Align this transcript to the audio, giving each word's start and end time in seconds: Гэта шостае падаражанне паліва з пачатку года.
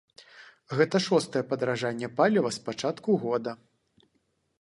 Гэта 0.77 1.01
шостае 1.07 1.43
падаражанне 1.51 2.09
паліва 2.21 2.49
з 2.57 2.65
пачатку 2.71 3.09
года. 3.27 3.51